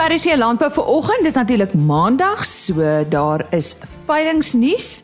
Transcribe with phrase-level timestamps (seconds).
[0.00, 2.80] RC Landbou vir oggend, dis natuurlik Maandag, so
[3.12, 3.74] daar is
[4.06, 5.02] veilingnuus.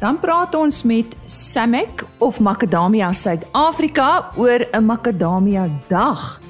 [0.00, 6.40] Dan praat ons met Samek of Macadamia Suid-Afrika oor 'n Macadamia Dag.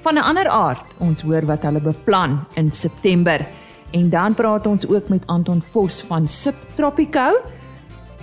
[0.00, 3.46] Van 'n ander aard, ons hoor wat hulle beplan in September.
[3.90, 7.42] En dan praat ons ook met Anton Vos van Subtropico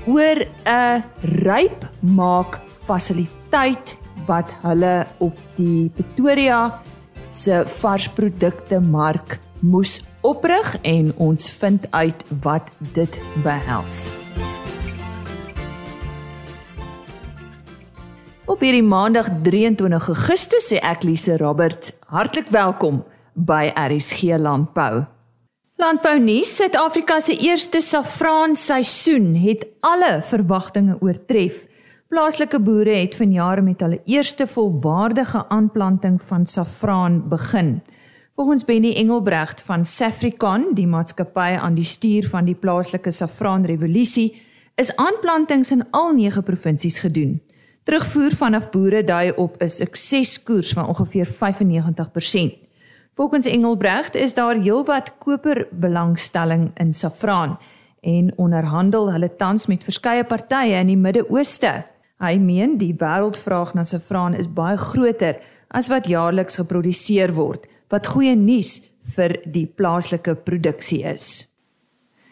[0.05, 6.81] oor 'n rypmaak fasiliteit wat hulle op die Pretoria
[7.29, 14.07] se varsprodukte mark moes oprig en ons vind uit wat dit behels.
[18.47, 23.03] Op hierdie Maandag 23 Augustus sê ek Lise Roberts hartlik welkom
[23.35, 25.03] by RSG Landbou.
[25.77, 31.67] Landbou nuus: Suid-Afrika se eerste saffraan seisoen het alle verwagtinge oortref.
[32.07, 37.81] Plaaslike boere het vanjaar met hulle eerste volwaardige aanplanting van saffraan begin.
[38.35, 44.41] Volgens Benny Engelbregt van Safricon, die maatskappy aan die stuur van die plaaslike saffraanrevolusie,
[44.75, 47.41] is aanplantings in al 9 provinsies gedoen.
[47.83, 52.55] Terugvoer vanaf boere dui op 'n sukseskoers van ongeveer 95%.
[53.13, 57.59] Volgens Engelbregt is daar heelwat koperbelangstelling in saffraan
[58.01, 61.95] en onderhandel hulle tans met verskeie partye in die Midde-Ooste.
[62.17, 65.37] Hy meen die wêreldvraag na saffraan is baie groter
[65.69, 68.79] as wat jaarliks geproduseer word, wat goeie nuus
[69.13, 71.45] vir die plaaslike produksie is.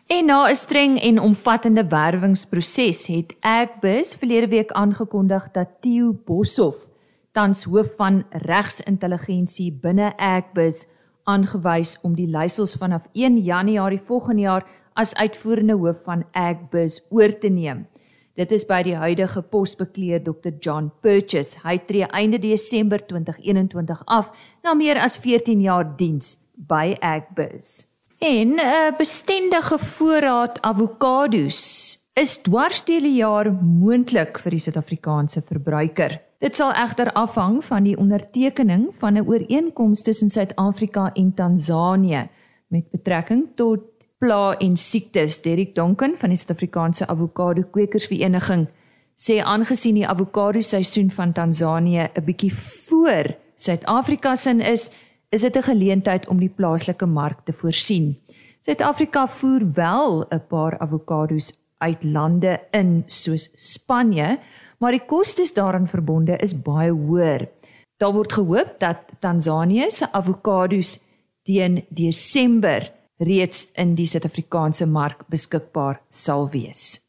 [0.09, 6.89] En na 'n streng en omvattende werwingsproses het Agbus verlede week aangekondig dat Theo Boshoff
[7.31, 10.86] tans hoof van regsintelligensie binne Agbus
[11.23, 17.39] aangewys om die leiersels vanaf 1 Januarie volgende jaar as uitvoerende hoof van Agbus oor
[17.39, 17.88] te neem.
[18.36, 21.61] Dit is by die huidige posbekleer Dr John Purchase.
[21.64, 24.27] Hy tree einde Desember 2021 af
[24.64, 27.86] na meer as 14 jaar diens by Agbus.
[28.20, 35.42] En 'n uh, bestendige voorraad avokado's is dwars deur die jaar moontlik vir die Suid-Afrikaanse
[35.42, 36.20] verbruiker.
[36.39, 42.27] Dit sal egter afhang van die ondertekening van 'n ooreenkoms tussen Suid-Afrika en Tansanië
[42.67, 43.95] met betrekking tot
[44.25, 45.37] pla en siektes.
[45.45, 48.65] Derek Donken van die Suid-Afrikaanse Avokado Kwekersvereniging
[49.21, 52.52] sê aangesien die avokado seisoen van Tansanië 'n bietjie
[52.87, 54.89] voor Suid-Afrika se is,
[55.30, 58.17] is dit 'n geleentheid om die plaaslike mark te voorsien.
[58.61, 64.39] Suid-Afrika voer wel 'n paar avokado's uit lande in soos Spanje,
[64.80, 67.47] maar die kostes daaraan verbonde is baie hoër.
[67.97, 70.99] Daar word gehoop dat Tansanië se avokado's
[71.43, 76.99] teen Desember reeds in die Suid-Afrikaanse mark beskikbaar sal wees.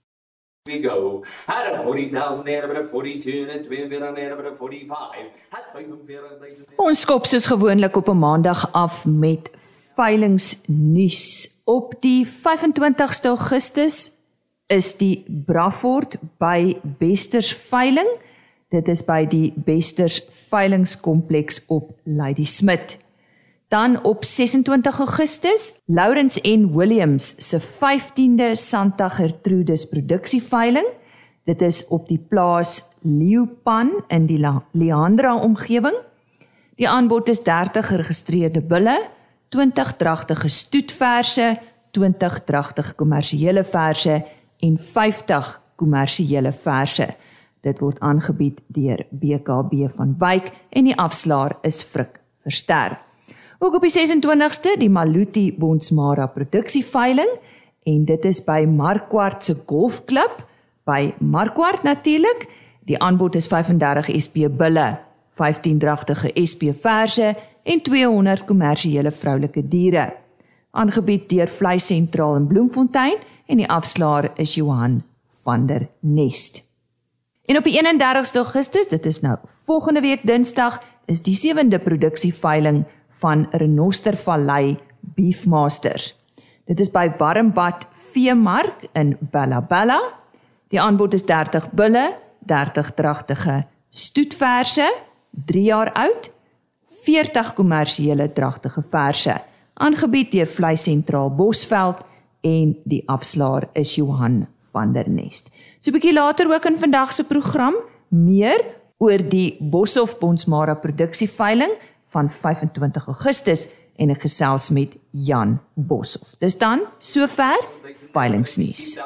[0.66, 1.22] We go.
[1.46, 5.30] Had a 40,000 there but a 42 and twee weer aan there but a 45.
[5.50, 6.66] Had 45,000.
[6.76, 9.50] Ons skop soos gewoonlik op 'n Maandag af met
[9.94, 11.54] veilingnuus.
[11.64, 14.12] Op die 25ste Augustus
[14.66, 18.08] is die Braford by Besters veiling.
[18.68, 22.98] Dit is by die Besters veilingskompleks op Lady Smith.
[23.68, 30.86] Dan op 26 Augustus, Lawrence en Williams se 15de Santa Gertrudis produksieveiling.
[31.44, 34.38] Dit is op die plaas Leeupan in die
[34.70, 35.96] Leandra omgewing.
[36.76, 39.08] Die aanbod is 30 geregistreerde bulle,
[39.48, 41.58] 20 dragtige stoetverse,
[41.90, 44.24] 20 dragtige kommersiële verse
[44.58, 47.08] en 50 kommersiële verse.
[47.60, 53.05] Dit word aangebied deur BKB van Wyk en die afslaer is Frik Versterk.
[53.58, 57.30] Ook op die 26ste die Maluti Bonsmara produksieveiling
[57.88, 60.42] en dit is by Markwart se golfklub
[60.84, 62.46] by Markwart natuurlik.
[62.86, 64.98] Die aanbod is 35 SP bulle,
[65.38, 67.32] 15 dragtige SP verse
[67.64, 70.10] en 200 kommersiële vroulike diere.
[70.76, 75.00] Aangebied deur Vleis Sentraal in Bloemfontein en die afslaer is Johan
[75.44, 76.64] van der Nest.
[77.46, 82.84] En op die 31ste Augustus, dit is nou volgende week Dinsdag, is die 7de produksieveiling
[83.20, 84.76] van Renostervallei
[85.16, 86.14] Beefmasters.
[86.66, 90.00] Dit is by Warmbad Veemark in Bella Bella.
[90.72, 92.06] Die aanbod is 30 bulle,
[92.46, 93.60] 30 dragtige
[93.90, 94.86] stoetverse,
[95.46, 96.30] 3 jaar oud,
[97.04, 99.36] 40 kommersiële dragtige verse,
[99.74, 102.02] aangebied deur Vleis Sentraal Bosveld
[102.46, 105.52] en die afslaer is Johan van der Nest.
[105.78, 107.74] So 'n bietjie later ook in vandag se program
[108.08, 108.64] meer
[108.98, 111.72] oor die Boshoff Bonsmara produksieveiling
[112.14, 113.66] van 25 Augustus
[113.96, 116.36] en ek gesels met Jan Boshoff.
[116.42, 117.56] Dis dan sover
[118.12, 118.96] veilingsnuus.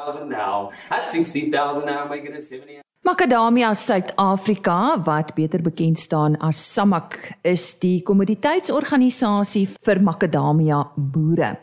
[3.01, 11.55] Macadamia Suid-Afrika, wat beter bekend staan as SAMAK, is die kommoditeitsorganisasie vir makadamia boere.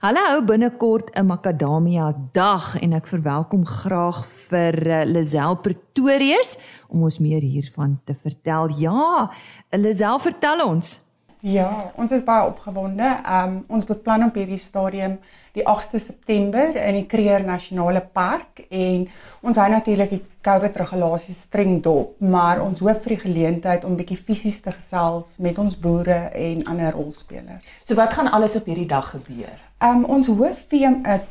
[0.00, 6.56] Hulle hou binnekort 'n makadamia dag en ek verwelkom graag vir eh, Lisel Pretorius
[6.88, 8.72] om ons meer hiervan te vertel.
[8.80, 9.28] Ja,
[9.76, 11.02] Lisel, vertel ons.
[11.40, 13.12] Ja, ons is baie opgewonde.
[13.28, 15.18] Um ons beplan op hierdie stadium
[15.52, 19.08] die 8de September in die Kruger Nasionale Park en
[19.42, 24.00] ons hou natuurlik die COVID regulasies streng dop, maar ons hoop vir die geleentheid om
[24.00, 27.64] bietjie fisies te gesels met ons boere en ander rolspelers.
[27.84, 29.69] So wat gaan alles op hierdie dag gebeur?
[29.80, 30.66] Um ons hoof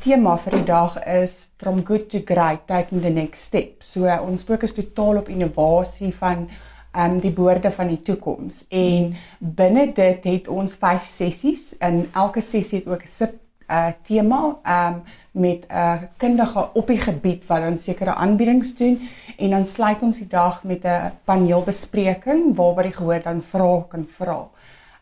[0.02, 3.76] tema vir die dag is from good to great taking the next step.
[3.86, 6.48] So uh, ons fokus totaal op innovasie van
[6.98, 8.64] um die boorde van die toekoms.
[8.74, 13.38] En binne dit het ons 5 sessies en elke sessie het ook 'n sub
[13.70, 18.98] uh tema um met 'n uh, kundige op die gebied wat dan sekere aanbiedings doen
[19.38, 24.06] en dan sluit ons die dag met 'n paneelbespreking waar jy gehoor dan vrae kan
[24.08, 24.48] vra.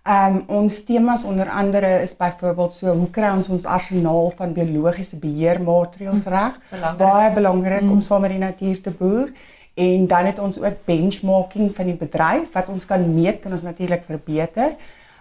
[0.09, 4.55] Ehm um, ons temas onder andere is byvoorbeeld so hoe kry ons ons arsenaal van
[4.57, 6.55] biologiese beheermaatreëls hm, reg?
[6.97, 7.91] Baie belangrik mm.
[7.93, 9.29] om saam met die natuur te boer.
[9.75, 13.67] En dan het ons ook benchmarking van die bedryf wat ons kan meet kan ons
[13.69, 14.79] natuurlik verbeter.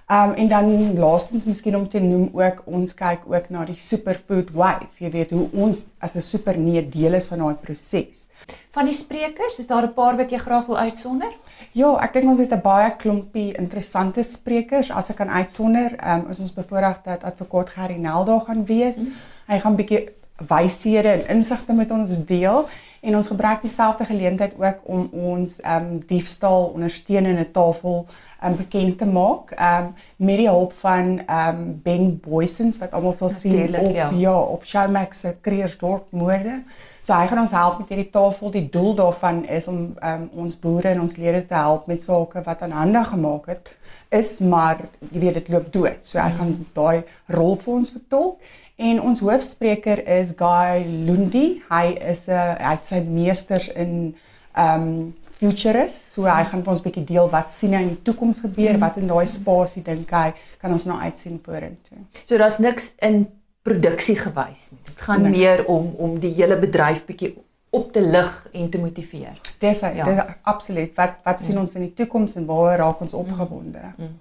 [0.08, 3.76] Ehm um, en dan laastens miskien om te noem ook ons kyk ook na die
[3.76, 4.88] superfood wave.
[5.04, 8.30] Jy weet hoe ons as 'n superneet deel is van daai proses.
[8.70, 11.34] Van die sprekers, is daar 'n paar wat jy graag wil uitsonder?
[11.72, 14.92] Ja, ek dink ons het 'n baie klompie interessante sprekers.
[14.92, 18.66] As ek kan uitsonder, ehm um, is ons bevoorreg dat advokaat Gerry Nel daar gaan
[18.66, 18.98] wees.
[18.98, 19.14] Mm.
[19.48, 22.68] Hy gaan 'n bietjie wyshede en insigte met ons deel
[23.02, 28.08] en ons gebruik dieselfde geleentheid ook om ons ehm um, diefstal ondersteunende tafel
[28.44, 29.52] um, bekend te maak.
[29.52, 33.96] Ehm um, met die hulp van ehm um, Ben Boysens wat almal sal sien op
[33.96, 36.64] ja, ja op Showmax se Kreersdorp moorde.
[37.08, 38.52] So hy gaan ons help met hierdie tafel.
[38.52, 42.42] Die doel daarvan is om um, ons boere en ons lede te help met sake
[42.44, 43.70] wat aan hande gemaak het
[44.12, 44.82] is maar
[45.12, 46.04] jy weet dit loop dood.
[46.04, 48.52] So hy gaan daai rol vir ons vertolk.
[48.76, 51.62] En ons hoofspreker is Guy Lundi.
[51.72, 54.16] Hy is 'n uh, hy het sy meesters in
[54.56, 56.14] um futurist.
[56.14, 58.78] So hy gaan vir ons 'n bietjie deel wat sien hy in die toekoms gebeur,
[58.80, 62.04] wat in daai spasie dink hy kan ons nou uitsien vorentoe.
[62.26, 63.28] So daar's niks in
[63.68, 64.82] produksie gewys nie.
[64.88, 65.34] Dit gaan nee.
[65.36, 67.34] meer om om die hele bedryf bietjie
[67.76, 69.36] op te lig en te motiveer.
[69.60, 70.06] Dis ja.
[70.08, 70.94] dis absoluut.
[70.96, 71.66] Wat wat sien mm.
[71.66, 73.84] ons in die toekoms en waar raak ons opgewonde?
[73.98, 74.08] Mm.
[74.08, 74.16] Mm.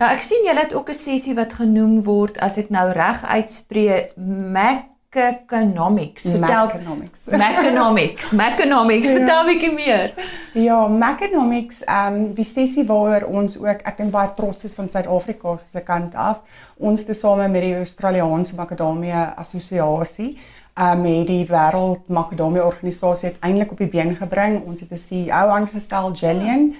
[0.00, 3.24] Nou ek sien julle het ook 'n sessie wat genoem word as ek nou reg
[3.24, 6.22] uitspreek Mac Mechanomics.
[6.22, 7.20] Vertel Mechanomics.
[7.42, 8.30] Mechanomics.
[8.32, 9.08] Mechanomics.
[9.08, 9.16] Ja.
[9.16, 10.14] Vertel 'n bietjie meer.
[10.54, 14.88] Ja, Mechanomics, ehm um, die sessie waar ons ook ek dink baie trots is van
[14.88, 16.38] Suid-Afrika se kant af.
[16.76, 20.38] Ons te same met die Australiese Macadamia Assosiasie
[20.74, 24.62] um, het die wêreld makadamia organisasie uiteindelik op die been gebring.
[24.66, 26.74] Ons het 'n CEO aangestel, Jillian.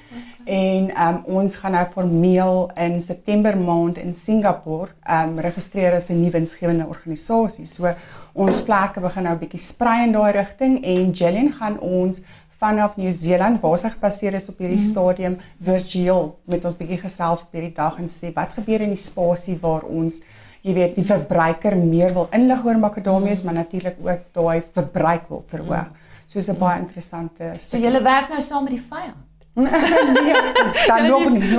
[0.44, 6.20] En um, ons gaan nou formeel in September maand in Singapore um, registreer as 'n
[6.20, 7.66] nuwe winsgewende organisasie.
[7.66, 7.94] So
[8.32, 12.22] ons plekke begin nou 'n bietjie sprei in daai rigting en Jillian gaan ons
[12.60, 14.90] vanaf Nieu-Seeland waar sy gebaseer is op hierdie mm.
[14.90, 19.00] stadium virtueel met ons bietjie gesels op hierdie dag en sê wat gebeur in die
[19.00, 20.20] spasie waar ons
[20.62, 25.44] jy weet die verbruiker meer wil inlig oor makadamias, maar natuurlik ook daai verbruik wil
[25.48, 25.90] verhoog.
[26.26, 27.54] So is 'n baie interessante.
[27.58, 29.26] So jy werk nou saam met die vyand.
[29.55, 30.34] nee,
[30.86, 31.55] dan nog nie.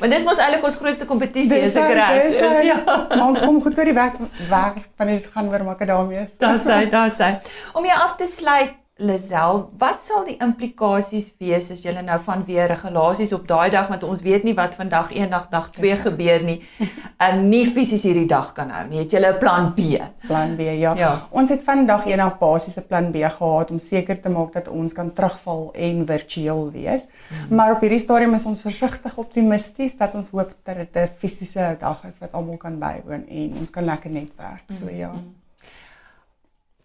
[0.00, 2.38] maar dis mos eintlik ons grootste kompetisie, is ek reg?
[2.64, 2.78] Ja.
[3.26, 4.16] Ons kom goed oor die werk
[4.48, 6.38] werk van dit gaan oor makadamias.
[6.40, 7.34] Daar's hy, daar's hy.
[7.76, 12.42] Om jy af te sluit, Lisel, wat sal die implikasies wees as julle nou van
[12.44, 16.44] weer regulasies op daai dag want ons weet nie wat vandag eendag dag 2 gebeur
[16.44, 16.58] nie.
[17.20, 19.02] En nie fisies hierdie dag kan hou nie.
[19.02, 19.98] Het julle 'n plan B?
[20.26, 20.94] Plan B, ja.
[20.96, 21.10] ja.
[21.30, 25.12] Ons het vandag eendag basiese plan B gehad om seker te maak dat ons kan
[25.12, 27.04] terugval en virtueel wees.
[27.28, 27.56] Hmm.
[27.56, 31.76] Maar op hierdie stadium is ons versigtig optimisties dat ons hoop dat dit 'n fisiese
[31.80, 34.64] dag is wat almal kan bywoon en ons kan lekker netwerk.
[34.68, 34.96] So hmm.
[34.96, 35.10] ja.
[35.10, 35.39] Hmm.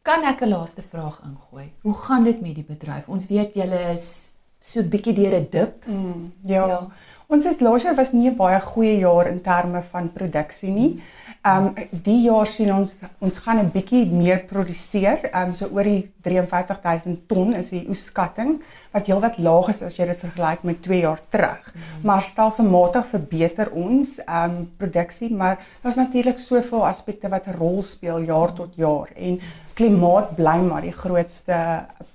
[0.05, 1.71] Kan ek 'n laaste vraag ingooi?
[1.81, 3.07] Hoe gaan dit met die bedryf?
[3.09, 5.85] Ons weet julle is so bietjie deur 'n dip.
[5.85, 6.67] Mm, ja.
[6.67, 6.87] ja.
[7.27, 11.01] Ons is laas jaar was nie 'n baie goeie jaar in terme van produksie nie.
[11.41, 15.25] Ehm um, die jaar sien ons ons gaan 'n bietjie meer produseer.
[15.31, 18.61] Ehm um, so oor die 53000 ton is die oeskatting
[18.93, 21.73] wat heelwat laag is as jy dit vergelyk met 2 jaar terug.
[21.73, 22.05] Mm.
[22.05, 27.81] Maar stelselmatig verbeter ons ehm um, produksie, maar daar's natuurlik soveel aspekte wat 'n rol
[27.81, 31.57] speel jaar tot jaar en mm klimaat bly maar die grootste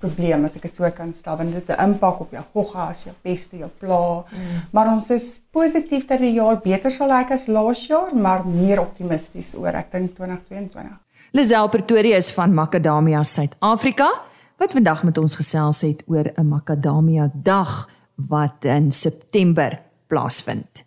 [0.01, 2.89] probleem as ek dit so kan stel want dit het 'n impak op jou gogga
[2.89, 4.23] as jou peste jou pla.
[4.31, 4.61] Mm.
[4.71, 8.81] Maar ons is positief dat die jaar beter sal lyk as laas jaar, maar meer
[8.81, 10.99] optimisties oor ek dink 2022.
[11.31, 14.09] Lisel Pretorius van Macadamia Suid-Afrika
[14.61, 20.85] wat vandag met ons gesels het oor 'n makadamia dag wat in September plaasvind.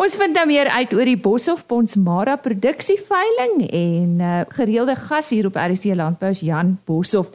[0.00, 5.44] Ons vind nou meer uit oor die Boshoff Bonsmara produksieveiling en uh, gereelde gas hier
[5.50, 7.34] op RC Landbou is Jan Boshoff.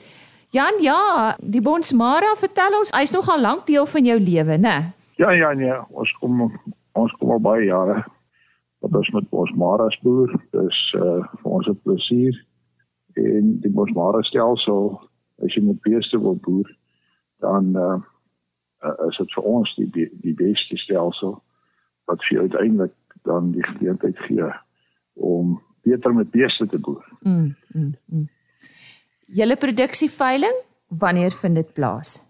[0.50, 4.74] Jan, ja, die Bonsmara vertel ons, hy's nogal lank deel van jou lewe, né?
[5.22, 6.42] Ja, ja, nee, ons kom
[6.98, 8.00] ons kom al baie jare
[8.82, 10.34] wat ons met Bonsmara boer.
[10.58, 12.42] Dis uh vir ons 'n plesier
[13.14, 14.96] en die Bonsmara stelsel
[15.46, 16.66] as jy met beeste wil boer,
[17.46, 18.02] dan uh
[19.06, 21.44] is dit vir ons die, die beste stelsel
[22.06, 22.94] wat vir uiteindelik
[23.24, 24.52] dan die geleentheid gee
[25.14, 27.06] om beter met beeste te boer.
[27.20, 28.30] Mm, mm, mm.
[29.20, 30.56] Julle produksieveiling,
[30.88, 32.22] wanneer vind dit plaas?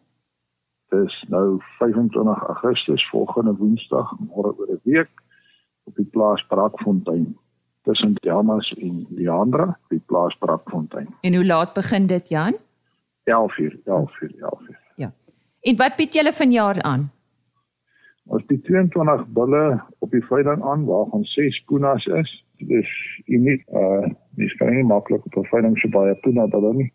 [0.94, 5.12] Dis nou 25 Augustus volgende Woensdag, môre oor 'n week
[5.84, 7.38] op die plaas Brakfontein
[7.84, 11.08] tussen Delmas en Leandra, die plaas Brakfontein.
[11.22, 12.56] En hoe laat begin dit, Jan?
[13.24, 14.78] 11:00, 11:00, 11:00.
[14.96, 15.14] Ja.
[15.62, 17.12] En wat bied julle vanjaar aan?
[18.26, 22.32] Ons het 22 bulle op die veiling aan waarvan 6 punas is.
[22.58, 22.90] Dis
[23.26, 23.62] uniek.
[23.70, 26.94] Uh dis kan nie maklik op 'n veiling so baie puna bulle nie.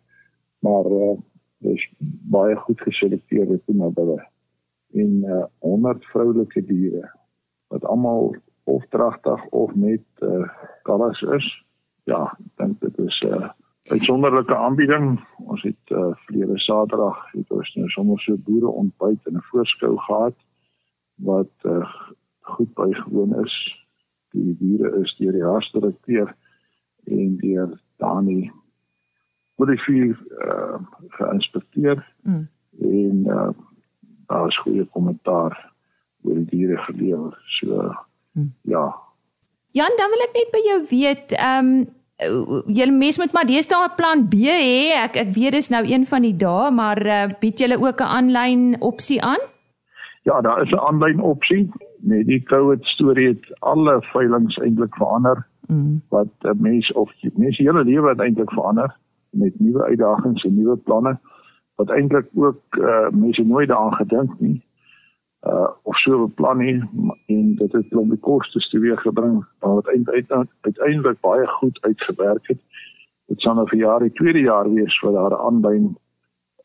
[0.59, 1.17] Maar uh
[1.57, 1.87] dis
[2.35, 4.27] baie goed geselekteerde puna bulle.
[4.93, 7.11] En uh 100 vroulike diere
[7.67, 10.49] wat almal of dragtig of net uh
[10.83, 11.65] kalvers is.
[12.03, 13.49] Ja, ek dink dit is 'n uh,
[13.87, 15.19] uitsonderlike aanbieding.
[15.37, 19.97] Ons het uh verlede Saterdag het ons nou sommer so boere ontbyt in 'n voorskou
[19.97, 20.35] gehad
[21.23, 21.85] wat uh,
[22.39, 23.55] goed bygewoon is.
[24.31, 26.35] Die diere is deur die hartdirekteur
[27.03, 28.51] en deur Dani
[29.59, 30.79] Modifier uh,
[31.17, 32.47] geïnspekteer mm.
[32.79, 33.49] en uh,
[34.25, 35.53] daar is goeie kommentaar
[36.23, 37.37] oor die diere gelewer.
[37.59, 37.91] So
[38.31, 38.53] mm.
[38.61, 38.85] ja.
[39.71, 41.89] Jan, dan wil ek net by jou weet, ehm um,
[42.69, 44.93] julle mes moet maar deesdae 'n plan B hê.
[44.93, 48.13] Ek ek weet dis nou een van die dae, maar uh, bied julle ook 'n
[48.17, 49.41] aanlyn opsie aan?
[50.21, 51.69] Ja, daar is 'n aanlyn opsie.
[51.97, 55.47] Met die COVID storie het alle veilinge eintlik verander.
[55.67, 56.01] Mm.
[56.09, 58.97] Wat 'n mens of mens hele lewe eintlik verander
[59.29, 61.19] met nuwe uitdagings en nuwe planne
[61.75, 64.63] wat eintlik ook uh, mense nooit daaraan gedink nie.
[65.47, 66.83] Uh of so beplan nie
[67.25, 72.59] en dit het klomp kostes teweeggebring wat uiteindelik uiteindelik baie goed uitgewerk het.
[73.25, 75.97] Dit sal nou vir jaar die tweede jaar wees wat daar 'n aanlyn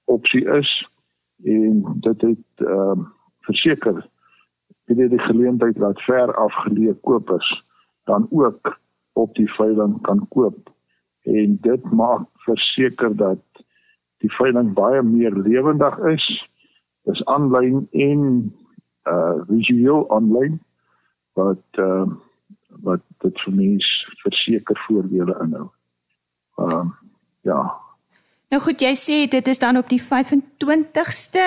[0.04, 0.88] opsie is
[1.44, 3.06] en dit het ehm uh,
[3.48, 4.02] verseker
[4.86, 7.48] dit die geleentheid dat ver afgeleë kopers
[8.06, 8.76] dan ook
[9.18, 10.70] op die veiling kan koop
[11.26, 13.64] en dit maak verseker dat
[14.22, 16.28] die veiling baie meer lewendig is
[17.10, 18.22] is aanlyn en
[19.10, 20.60] uh visueel aanlyn
[21.38, 22.06] wat uh
[22.86, 25.68] wat dit vir mense verseker voordele inhou.
[26.60, 26.86] Ehm uh,
[27.46, 27.60] ja,
[28.46, 31.46] Nou goed, jy sê dit is dan op die 25ste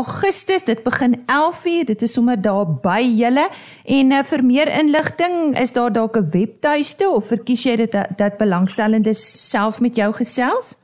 [0.00, 0.64] Augustus.
[0.66, 1.84] Dit begin 11:00.
[1.86, 3.44] Dit is sommer daar by julle.
[3.86, 8.18] En uh, vir meer inligting, is daar dalk 'n webtuiste of verkies jy dit dat,
[8.18, 10.74] dat belangstellendes self met jou gesels?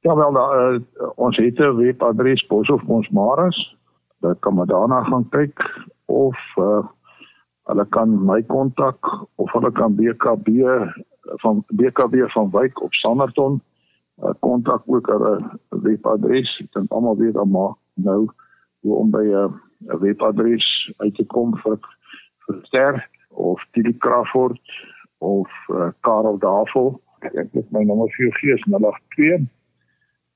[0.00, 0.80] Ja wel, da, uh,
[1.16, 3.76] ons het 'n webadres Bos of ons Maras.
[4.20, 6.84] Daar kan maar daarna gaan kyk of uh,
[7.64, 10.48] hulle kan my kontak of hulle kan BKB
[11.40, 13.62] van BKB van Wyk op Sanderton
[14.40, 16.60] kontak ook 'n webadres.
[16.60, 18.28] Ek dink almal weet dan maar nou
[18.80, 19.60] hoe om by 'n
[20.00, 21.78] webadres uit te kom vir
[22.46, 24.60] vir Ster of Tilly Crawford
[25.18, 27.00] of uh, Karel Davel.
[27.20, 29.48] Ek het my nommer vir gee, 082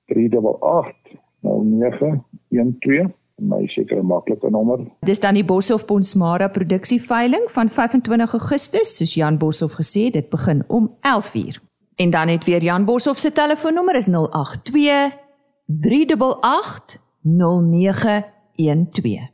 [0.06, 3.12] 388 0912
[3.42, 4.84] my seker maklike nommer.
[5.00, 10.28] Dis dan die Boshoff Bonsmara produksieveiling van 25 Augustus, soos Jan Boshoff gesê het, dit
[10.30, 11.71] begin om 11:00.
[12.02, 15.14] En dan het weer Jan Boshoff se telefoonnommer is 082
[15.66, 19.30] 388 0912.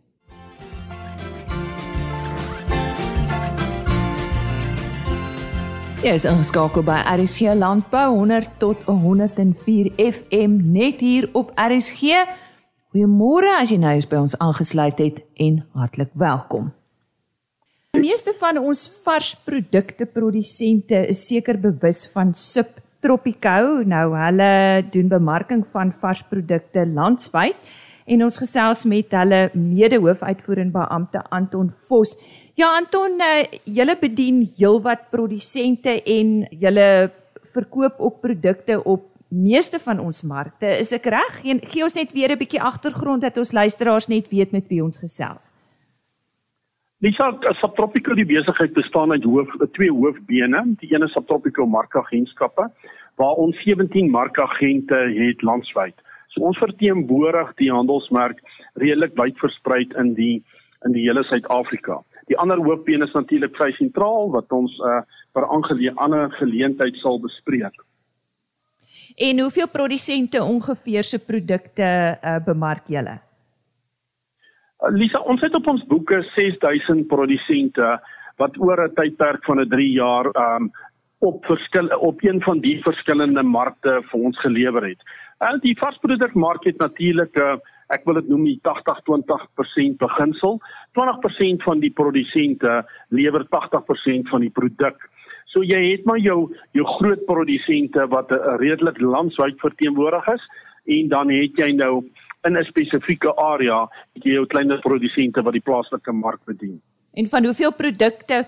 [6.02, 12.00] Ja, is ingeskakel by RSG Landbou 100 tot 104 FM net hier op RSG.
[12.92, 16.77] Goeiemôre as jy nou eens by ons aangesluit het en hartlik welkom.
[17.98, 23.80] Die meeste van ons varsprodukte produsente is seker bewus van Subtropico.
[23.90, 24.50] Nou hulle
[24.94, 27.58] doen bemarking van varsprodukte landwyd
[28.06, 32.14] en ons gesels met hulle mede-hoofuitvoerende beampte Anton Vos.
[32.54, 37.10] Ja Anton, eh, julle bedien heelwat produsente en julle
[37.50, 40.70] verkoop ook produkte op meeste van ons markte.
[40.70, 41.42] Is ek reg?
[41.42, 44.98] Gee ons net weer 'n bietjie agtergrond dat ons luisteraars net weet met wie ons
[44.98, 45.57] gesels.
[46.98, 50.64] Lisa, Subtropical die besigheid bestaan uit hoof twee hoofbene.
[50.80, 52.64] Die een is Subtropical markagentskappe
[53.18, 55.94] waar ons 17 markagente het landwyd.
[56.34, 58.42] So ons verteenwoordig die handelsmerk
[58.82, 60.42] redelik wyd versprei in die
[60.86, 62.00] in die hele Suid-Afrika.
[62.30, 65.00] Die ander hoofbeen is natuurlik vry sentraal wat ons uh,
[65.34, 67.74] vir aangeleë ander geleentheid sal bespreek.
[69.18, 73.18] En hoeveel produsente ongeveer se produkte uh, bemark julle?
[74.86, 77.98] Lisa, ons het op ons boeke 6000 produsente
[78.38, 80.70] wat oor 'n tydperk van 'n 3 jaar um
[81.20, 85.02] op verskil op een van die verskillende markte vir ons gelewer het.
[85.38, 87.58] En die varsprodukmark het natuurlik 'n uh,
[87.88, 90.60] ek wil dit noem die 80-20% beginsel.
[90.92, 95.10] 20% van die produsente lewer 80% van die produk.
[95.46, 100.42] So jy het maar jou jou groot produsente wat 'n redelik landwyd verteenwoordig is
[100.86, 102.04] en dan het jy nou
[102.46, 106.80] in 'n spesifieke area het jy jou kleiner produsente wat die plaaslike mark bedien.
[107.12, 108.44] En van hoeveel produkte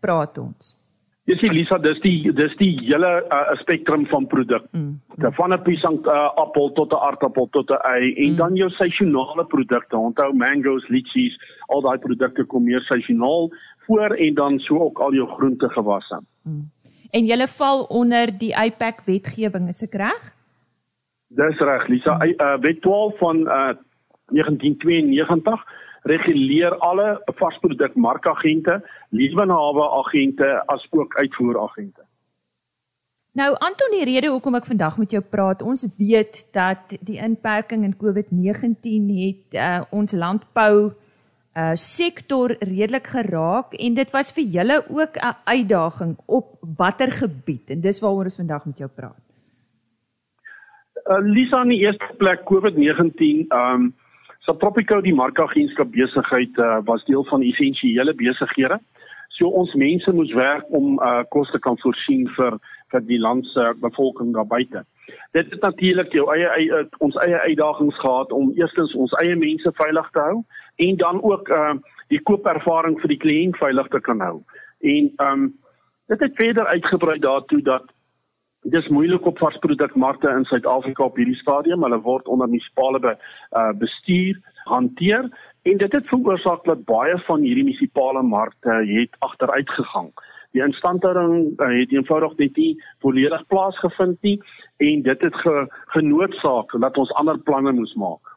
[0.00, 0.82] praat ons?
[1.30, 4.64] Jy sien Lisa, dis die dis die hele uh, spektrum van produk.
[4.72, 4.98] Mm.
[5.38, 8.36] Van 'n piesang uh, appel tot 'n aardappel tot 'n ei en mm.
[8.36, 9.96] dan jou seisonale produkte.
[9.96, 13.50] Onthou mangoes, litchis, al daai produkte kom meer seisoonaal
[13.86, 16.20] voor en dan so ook al jou groentegewasse.
[16.42, 16.70] Mm.
[17.10, 20.41] En julle val onder die IPAC wetgewing, is ek reg?
[21.36, 22.14] Dis reg, Lisa.
[22.18, 22.34] Mm.
[22.36, 23.72] Uh, wet 12 van uh,
[24.32, 25.64] 1992
[26.02, 32.02] reguleer alle varsprodukmarkagente, lewenhawe agente as ook uitvoeragente.
[33.32, 37.86] Nou Anton, die rede hoekom ek vandag met jou praat, ons weet dat die inperking
[37.86, 40.92] in COVID-19 het uh, ons landbou
[41.52, 47.70] uh sektor redelik geraak en dit was vir julle ook 'n uitdaging op watter gebied
[47.70, 49.31] en dis waaroor ons vandag met jou praat.
[51.10, 53.92] Uh Lisa in die eerste plek COVID-19 um
[54.42, 58.80] Subtropico die markagentskap besigheid uh, was deel van essensiële besighede.
[59.38, 62.58] So ons mense moes werk om uh, kos te kan voorsien vir
[62.92, 64.82] vir die land se bevolking daar buite.
[65.32, 69.72] Dit het natuurlik jou eie, eie ons eie uitdagings gehad om eerstens ons eie mense
[69.78, 70.42] veilig te hou
[70.86, 71.72] en dan ook uh,
[72.12, 74.36] die koopervaring vir die kliënt veilig te kan hou.
[74.82, 75.50] En ehm um,
[76.10, 77.86] dit het verder uitgebrei daartoe dat
[78.62, 81.82] Dit is moeilik op varsprodukmarkte in Suid-Afrika op hierdie stadium.
[81.82, 83.16] Hulle word onder munisipale be,
[83.58, 84.38] uh, bestuur
[84.70, 85.26] hanteer
[85.66, 90.12] en dit het veroorsaak dat baie van hierdie munisipale markte het agteruit gegaan.
[90.54, 94.36] Die instandhouding uh, het eenvoudig net nie volledig plaasgevind nie
[94.76, 95.54] en dit het ge,
[95.96, 98.36] genootsaak dat ons ander planne moes maak.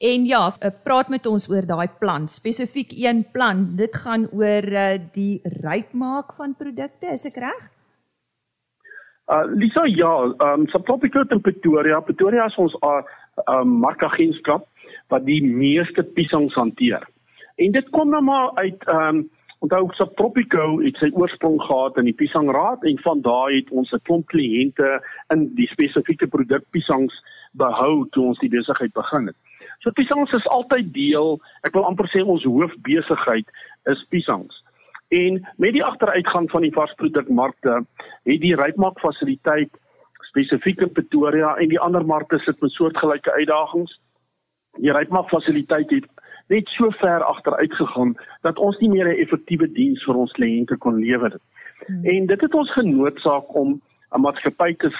[0.00, 3.66] En ja, uh, praat met ons oor daai plan, spesifiek een plan.
[3.76, 7.68] Dit gaan oor uh, die ryk maak van produkte, is ek reg?
[9.30, 12.00] Uh Lisa ja, um Subtropical in Pretoria.
[12.00, 13.02] Pretoria is ons uh
[13.46, 14.66] um markagentskap
[15.08, 17.06] wat die meeste piesangs hanteer.
[17.56, 19.28] En dit kom nou maar uit um
[19.60, 24.02] onthou Subtropico het sy oorsprong gehad in die piesangraad en van daai het ons 'n
[24.08, 24.98] klomp kliënte
[25.30, 27.14] in die spesifieke produk piesangs
[27.52, 29.36] behou toe ons die besigheid begin het.
[29.80, 33.46] So piesangs is altyd deel, ek wil amper sê ons hoofbesigheid
[33.86, 34.59] is piesangs.
[35.10, 37.80] En met die agteruitgang van die varsprodukmarkte
[38.22, 39.72] het die rypmaak fasiliteit
[40.28, 43.96] spesifiek in Pretoria en die ander markte sit met soortgelyke uitdagings.
[44.78, 46.06] Die rypmaak fasiliteit het
[46.54, 48.14] net so ver agteruit gegaan
[48.46, 51.42] dat ons nie meer 'n effektiewe diens vir ons kliënte kon lewer nie.
[51.86, 52.04] Hmm.
[52.04, 53.80] En dit het ons genoodsaak om
[54.14, 54.90] 'n maatskappy te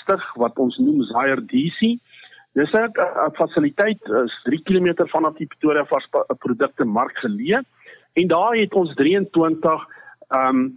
[0.00, 2.00] stig wat ons noem Zaire DC.
[2.54, 7.60] Dis 'n fasiliteit is 3 km vanaf die Pretoria varsprodukte mark geleë
[8.18, 9.88] En daar het ons 23
[10.28, 10.68] ehm um,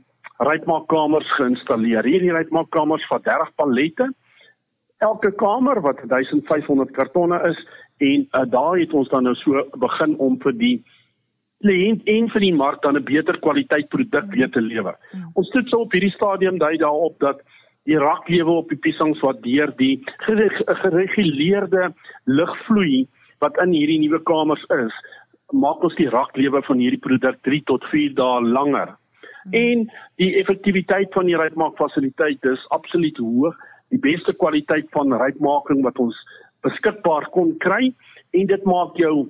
[0.41, 2.05] rypmaakkamers geïnstalleer.
[2.05, 4.07] Hierdie rypmaakkamers vat 30 pallette.
[4.97, 7.59] Elke kamer wat 1500 kartonne is
[7.97, 10.75] en uh, daar het ons dan nou so begin om vir die
[11.61, 14.97] kliënt en vir die mark dan 'n beter kwaliteit produk weer te lewer.
[15.33, 17.41] Ons sit so op hierdie stadium dui daarop dat
[17.85, 21.93] die raklewe op die piesangs wat deur die gereguleerde
[22.25, 23.07] lugvloei
[23.39, 24.93] wat in hierdie nuwe kamers is,
[25.53, 28.95] maak ons die raklewe van hierdie produk 3 tot 4 dae langer.
[29.43, 29.53] Hmm.
[29.57, 33.57] En die effektiwiteit van die rypmaakfasiliteit is absoluut hoog,
[33.91, 36.17] die beste kwaliteit van rypmaking wat ons
[36.65, 37.93] beskikbaar kon kry
[38.37, 39.29] en dit maak jou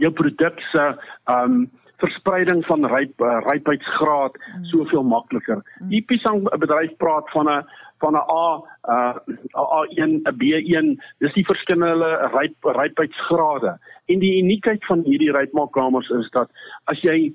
[0.00, 0.84] jou produk se
[1.28, 1.64] um
[2.02, 4.64] verspreiding van ryp uh, rypheidsgraad hmm.
[4.72, 5.60] soveel makliker.
[5.78, 5.90] Hmm.
[5.92, 7.62] Die Pisang bedryf praat van 'n
[8.02, 8.48] van 'n A
[8.94, 9.14] uh
[9.54, 10.88] A1, 'n B1,
[11.22, 13.78] dis die verskillende ryp rypheidsgrade.
[14.10, 16.50] En die uniekheid van hierdie rypmaakkamers is dat
[16.90, 17.34] as jy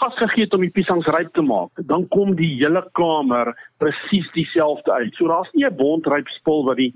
[0.00, 4.28] gas gegee het om die piesangs ryp te maak, dan kom die hele kamer presies
[4.36, 5.14] dieselfde uit.
[5.14, 6.92] So daar's nie 'n bondrypspul wat die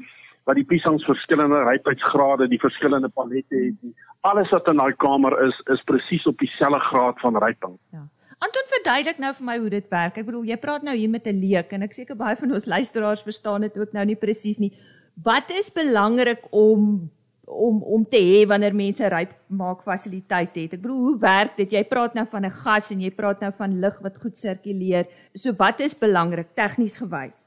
[0.46, 3.94] wat die piesangs verskillende rypheidsgrade, die verskillende palette het nie.
[4.20, 7.74] Alles wat in daai kamer is, is presies op dieselfde graad van ryping.
[7.90, 8.06] Ja.
[8.38, 10.18] Anton verduidelik nou vir my hoe dit werk.
[10.18, 12.66] Ek bedoel jy praat nou hier met 'n leek en ek seker baie van ons
[12.66, 14.72] luisteraars verstaan dit ook nou nie presies nie.
[15.22, 17.10] Wat is belangrik om
[17.46, 20.74] om om te hê wanneer mense ryp maak fasiliteite het.
[20.74, 21.72] Ek bedoel, hoe werk dit?
[21.72, 25.06] Jy praat nou van 'n gas en jy praat nou van lug wat goed sirkuleer.
[25.34, 27.46] So wat is belangrik tegnies gewys?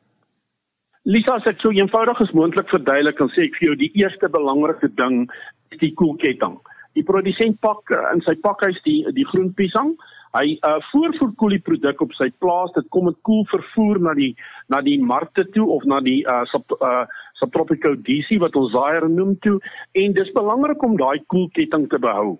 [1.03, 4.29] Lisa, as ek so eenvoudig as moontlik verduidelik, kan sê ek vir jou die eerste
[4.29, 5.29] belangrike ding
[5.71, 6.59] is die koelketting.
[6.95, 9.95] Die produsent pak uh, in sy pakhuis die die groen piesang.
[10.37, 12.73] Hy uh, voorverkoel die produk op sy plaas.
[12.75, 14.35] Dit kom met koel vervoer na die
[14.69, 17.05] na die markte toe of na die uh, sub, uh
[17.39, 19.57] subtropical DC wat ons daaier noem toe
[20.03, 22.37] en dis belangrik om daai koelketting te behou.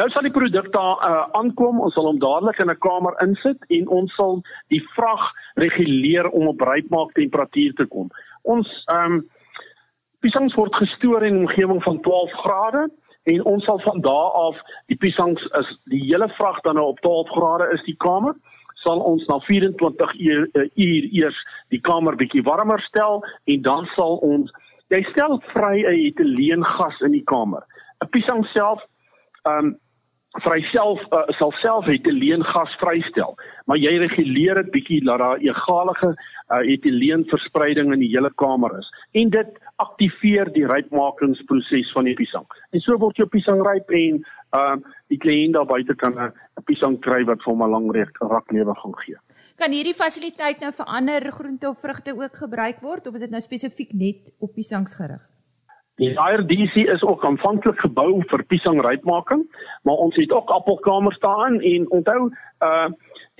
[0.00, 3.60] Nou sal die produk daar uh, aankom, ons sal hom dadelik in 'n kamer insit
[3.68, 4.40] en ons sal
[4.72, 5.26] die vrag
[5.60, 8.08] reguleer om op rypmaak temperatuur te kom.
[8.42, 9.20] Ons ehm um,
[10.20, 12.90] piesangs word gestoor in 'n omgewing van 12 grade
[13.24, 17.00] en ons sal van daardie af die piesangs is die hele vrag dan nou op
[17.00, 18.34] 12 grade is die kamer
[18.84, 21.38] sal ons na 24 uur, uh, uur eers
[21.68, 24.50] die kamer bietjie warmer stel en dan sal ons
[24.90, 27.62] jy stel vry 'n etileen gas in die kamer.
[28.02, 28.80] 'n Piesang self
[29.46, 29.78] ehm um,
[30.44, 33.34] vry self uh, sal self etileen gas vrystel,
[33.66, 38.76] maar jy reguleer dit bietjie dat daar egalige uh, etileen verspreiding in die hele kamer
[38.78, 38.86] is
[39.18, 42.46] en dit aktiveer die rypmakingsproses van die piesang.
[42.70, 46.32] En so word jou piesang ryp en ehm uh, die kliënt daar buite kan 'n
[46.70, 47.90] piesang kry wat vir hom 'n lang
[48.34, 49.18] rak lewe gaan gee.
[49.58, 53.30] Kan hierdie fasiliteit nou vir ander groente of vrugte ook gebruik word of is dit
[53.30, 55.22] nou spesifiek net op piesangs gerig?
[56.00, 59.42] Die IRDC is ook aanvanklik gebou vir piesangrypmaking,
[59.84, 62.30] maar ons het ook appelkamers daarin en onthou
[62.68, 62.88] uh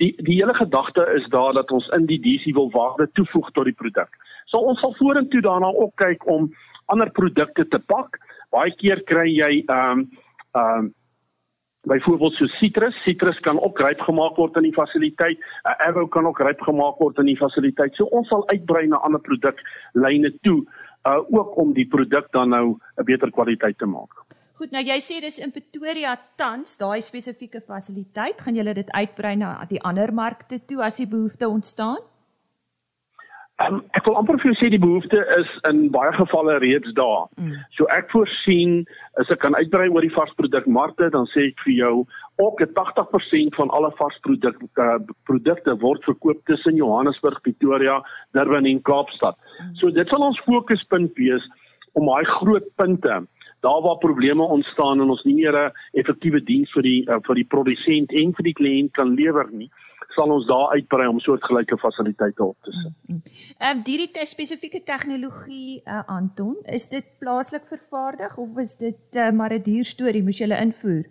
[0.01, 3.65] die die hele gedagte is daar dat ons in die DC wil waarde toevoeg tot
[3.65, 4.09] die produk.
[4.45, 6.51] So ons sal vorentoe daarna ook kyk om
[6.85, 8.17] ander produkte te pak.
[8.51, 10.09] Baie keer kry jy ehm um,
[10.53, 10.89] ehm um,
[11.89, 15.37] byvoorbeeld so sitrus, sitrus kan ook ryp gemaak word in die fasiliteit.
[15.65, 17.95] 'n Avo kan ook ryp gemaak word in die fasiliteit.
[17.95, 20.65] So ons sal uitbrei na ander produklyne toe,
[21.09, 24.13] uh ook om die produk dan nou 'n beter kwaliteit te maak.
[24.53, 29.35] Goed, nou jy sê dis in Pretoria tans, daai spesifieke fasiliteit, gaan julle dit uitbrei
[29.35, 31.97] na die ander markte toe as die behoefte ontstaan?
[33.61, 37.27] Um, ek wil amper vir jou sê die behoefte is in baie gevalle reeds daar.
[37.37, 37.57] Mm.
[37.77, 38.85] So ek voorsien
[39.21, 41.93] as ek kan uitbrei oor die varsprodukmarkte, dan sê ek vir jou
[42.41, 44.95] ook 80% van alle varsprodukte uh,
[45.29, 47.99] produkte word verkoop tussen Johannesburg, Pretoria,
[48.37, 49.37] Durban en Kaapstad.
[49.59, 49.75] Mm.
[49.81, 51.45] So dit sal ons fokuspunt wees
[51.99, 53.21] om daai groot punte
[53.61, 55.71] daar waar probleme ontstaan en ons nie meer 'n
[56.01, 59.69] effektiewe diens vir die uh, vir die produsent en vir die kliënt kan lewer nie
[60.15, 62.93] sal ons daar uitbrei om soortgelyke fasiliteite op te sit.
[63.07, 68.75] Ehm mm um, hierdie te spesifieke tegnologie uh, Anton, is dit plaaslik vervaardig of is
[68.77, 71.03] dit uh, maar 'n duur storie moes jy hulle invoer?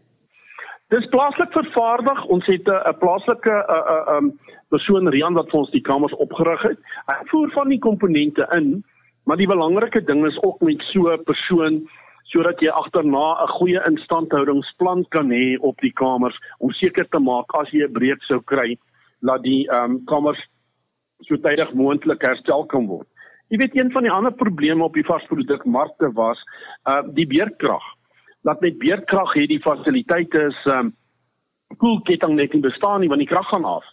[0.90, 2.24] Dis plaaslik vervaardig.
[2.24, 5.86] Ons het 'n uh, plaaslike 'n uh, uh, um persoon Rian wat vir ons die
[5.90, 6.78] kamers opgerig het.
[7.06, 8.84] Hy voer van die komponente in,
[9.24, 11.88] maar die belangrike ding is ook met so 'n persoon
[12.30, 17.54] sodat jy agterna 'n goeie instandhoudingsplan kan hê op die kamers om seker te maak
[17.54, 18.78] as jy 'n breek sou kry
[19.20, 20.40] dat die ehm um, kamers
[21.28, 23.08] so tydig moontlik herstel kan word.
[23.50, 26.38] Jy weet een van die ander probleme op die varsprodukmarkte was
[26.88, 27.84] uh die beerkrag.
[28.42, 30.92] Dat met beerkrag hierdie fasiliteite is ehm um,
[31.78, 33.84] koelketting net nie bestaan nie want die krag gaan af.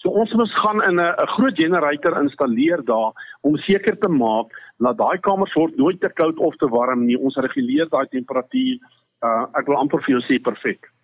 [0.00, 4.98] So ons moet gaan in 'n groot generator installeer daar om seker te maak dat
[4.98, 7.18] daai kamers word nooit te koud of te warm nie.
[7.18, 8.78] Ons reguleer daai temperatuur
[9.22, 10.95] uh ek wil amper vir jou sê perfek.